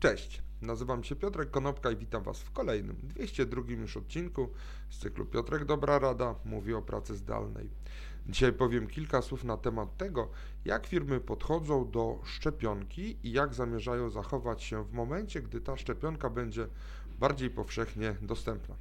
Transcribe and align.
Cześć, 0.00 0.42
nazywam 0.62 1.04
się 1.04 1.16
Piotrek 1.16 1.50
Konopka 1.50 1.90
i 1.90 1.96
witam 1.96 2.22
Was 2.22 2.40
w 2.40 2.50
kolejnym, 2.50 2.96
202 3.02 3.62
już 3.68 3.96
odcinku 3.96 4.48
z 4.90 4.98
cyklu 4.98 5.26
Piotrek 5.26 5.64
Dobra 5.64 5.98
Rada 5.98 6.34
mówi 6.44 6.74
o 6.74 6.82
pracy 6.82 7.16
zdalnej. 7.16 7.70
Dzisiaj 8.26 8.52
powiem 8.52 8.86
kilka 8.86 9.22
słów 9.22 9.44
na 9.44 9.56
temat 9.56 9.96
tego, 9.96 10.30
jak 10.64 10.86
firmy 10.86 11.20
podchodzą 11.20 11.90
do 11.90 12.20
szczepionki 12.24 13.18
i 13.22 13.32
jak 13.32 13.54
zamierzają 13.54 14.10
zachować 14.10 14.62
się 14.62 14.84
w 14.84 14.92
momencie, 14.92 15.42
gdy 15.42 15.60
ta 15.60 15.76
szczepionka 15.76 16.30
będzie 16.30 16.68
bardziej 17.18 17.50
powszechnie 17.50 18.16
dostępna. 18.22 18.76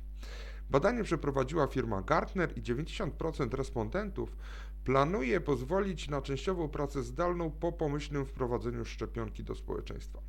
Badanie 0.69 1.03
przeprowadziła 1.03 1.67
firma 1.67 2.01
Gartner 2.01 2.57
i 2.57 2.61
90% 2.61 3.53
respondentów 3.53 4.35
planuje 4.83 5.41
pozwolić 5.41 6.09
na 6.09 6.21
częściową 6.21 6.69
pracę 6.69 7.03
zdalną 7.03 7.51
po 7.51 7.71
pomyślnym 7.71 8.25
wprowadzeniu 8.25 8.85
szczepionki 8.85 9.43
do 9.43 9.55
społeczeństwa. 9.55 10.19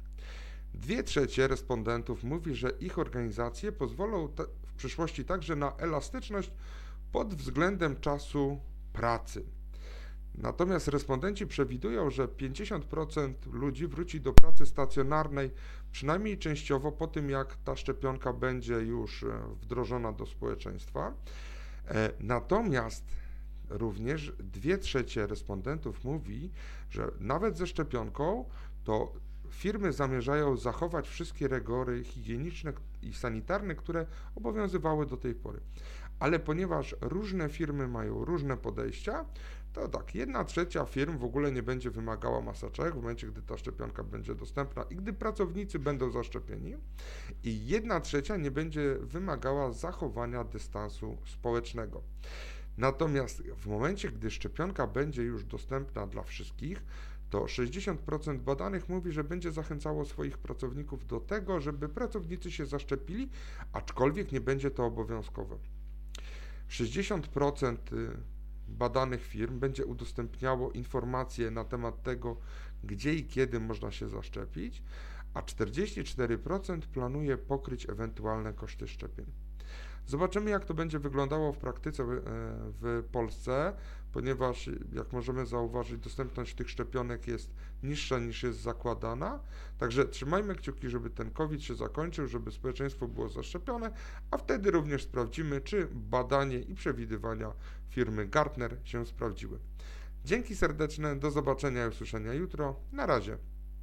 Dwie 0.75 1.03
trzecie 1.03 1.49
respondentów 1.49 2.25
mówi, 2.25 2.55
że 2.55 2.71
ich 2.71 2.99
organizacje 2.99 3.73
pozwolą 3.73 4.29
w 4.67 4.73
przyszłości 4.73 5.25
także 5.25 5.57
na 5.57 5.77
elastyczność 5.77 6.51
pod 7.13 7.35
względem 7.35 8.01
czasu 8.01 8.61
pracy. 8.93 9.45
Natomiast 10.35 10.89
respondenci 10.89 11.47
przewidują, 11.47 12.11
że 12.11 12.27
50% 12.27 13.33
ludzi 13.53 13.87
wróci 13.87 14.21
do 14.21 14.33
pracy 14.33 14.67
stacjonarnej 14.67 15.51
przynajmniej 15.93 16.39
częściowo 16.39 16.93
po 16.93 17.07
tym, 17.07 17.31
jak 17.31 17.57
ta 17.57 17.77
szczepionka 17.77 18.33
będzie 18.33 18.75
już 18.75 19.23
e, 19.23 19.27
wdrożona 19.61 20.13
do 20.13 20.27
społeczeństwa. 20.27 21.15
E, 21.89 22.11
natomiast 22.21 23.05
również 23.69 24.33
dwie 24.39 24.79
trzecie 24.79 25.27
respondentów 25.27 26.05
mówi, 26.05 26.51
że 26.91 27.11
nawet 27.21 27.59
ze 27.59 27.67
szczepionką 27.67 28.45
to 28.85 29.13
firmy 29.51 29.93
zamierzają 29.93 30.57
zachować 30.57 31.09
wszystkie 31.09 31.49
rygory 31.49 32.05
higieniczne 32.05 32.73
i 33.03 33.15
sanitarne, 33.15 33.75
które 33.75 34.07
obowiązywały 34.35 35.07
do 35.07 35.17
tej 35.17 35.35
pory. 35.35 35.61
Ale 36.19 36.39
ponieważ 36.39 36.97
różne 37.01 37.49
firmy 37.49 37.89
mają 37.89 38.25
różne 38.25 38.57
podejścia, 38.57 39.25
to 39.73 39.89
tak, 39.89 40.15
jedna 40.15 40.45
trzecia 40.45 40.85
firm 40.85 41.19
w 41.19 41.25
ogóle 41.25 41.53
nie 41.53 41.63
będzie 41.63 41.91
wymagała 41.91 42.41
maseczek 42.41 42.93
w 42.93 42.97
momencie, 42.97 43.27
gdy 43.27 43.43
ta 43.43 43.59
szczepionka 43.59 44.05
będzie 44.05 44.35
dostępna 44.35 44.83
i 44.83 44.97
gdy 44.97 45.13
pracownicy 45.13 45.79
będą 45.79 46.11
zaszczepieni, 46.11 46.77
i 47.45 47.67
jedna 47.67 48.01
trzecia 48.01 48.37
nie 48.37 48.51
będzie 48.51 48.97
wymagała 49.01 49.73
zachowania 49.73 50.45
dystansu 50.45 51.19
społecznego. 51.27 52.03
Natomiast 52.79 53.43
w 53.43 53.67
momencie, 53.67 54.09
gdy 54.09 54.31
szczepionka 54.31 54.87
będzie 54.87 55.23
już 55.23 55.45
dostępna 55.45 56.07
dla 56.07 56.23
wszystkich, 56.23 56.83
to 57.31 57.45
60% 57.45 58.39
badanych 58.39 58.89
mówi, 58.89 59.13
że 59.13 59.25
będzie 59.25 59.53
zachęcało 59.53 60.05
swoich 60.05 60.39
pracowników 60.39 61.07
do 61.07 61.21
tego, 61.21 61.61
żeby 61.61 61.89
pracownicy 61.89 62.53
się 62.53 62.67
zaszczepili, 62.67 63.31
aczkolwiek 63.73 64.33
nie 64.33 64.41
będzie 64.41 64.71
to 64.71 64.85
obowiązkowe. 64.85 65.59
60% 66.71 67.77
y, 67.93 68.11
badanych 68.69 69.25
firm 69.25 69.59
będzie 69.59 69.87
udostępniało 69.87 70.73
informacje 70.73 71.51
na 71.51 71.65
temat 71.65 72.03
tego, 72.03 72.37
gdzie 72.85 73.15
i 73.15 73.25
kiedy 73.27 73.61
można 73.61 73.91
się 73.91 74.09
zaszczepić, 74.09 74.83
a 75.35 75.43
44% 75.43 76.81
planuje 76.81 77.39
pokryć 77.39 77.89
ewentualne 77.89 78.53
koszty 78.53 78.89
szczepień. 78.89 79.27
Zobaczymy, 80.07 80.51
jak 80.51 80.65
to 80.65 80.75
będzie 80.75 80.99
wyglądało 80.99 81.53
w 81.53 81.59
praktyce 81.59 82.03
e, 82.03 82.07
w 82.81 83.05
Polsce, 83.13 83.73
ponieważ, 84.13 84.71
jak 84.93 85.13
możemy 85.13 85.47
zauważyć, 85.47 86.01
dostępność 86.01 86.55
tych 86.55 86.71
szczepionek 86.71 87.27
jest 87.27 87.51
niższa 87.83 88.19
niż 88.19 88.43
jest 88.43 88.61
zakładana. 88.61 89.41
Także 89.79 90.09
trzymajmy 90.09 90.55
kciuki, 90.55 90.89
żeby 90.89 91.11
ten 91.11 91.31
COVID 91.31 91.63
się 91.63 91.75
zakończył, 91.75 92.27
żeby 92.27 92.53
społeczeństwo 92.53 93.09
było 93.09 93.29
zaszczepione, 93.29 93.91
a 94.31 94.39
wtedy 94.39 94.71
również 94.71 95.03
sprawdzimy, 95.03 95.61
czy 95.61 95.89
badanie 95.93 96.59
i 96.59 96.75
przewidywania 96.75 97.53
firmy 97.89 98.27
Gartner 98.27 98.77
się 98.85 99.07
sprawdziły. 99.07 99.59
Dzięki 100.25 100.57
serdeczne, 100.57 101.17
do 101.17 101.31
zobaczenia 101.31 101.87
i 101.87 101.89
usłyszenia 101.89 102.35
jutro. 102.35 102.77
Na 102.93 103.07
razie. 103.07 103.39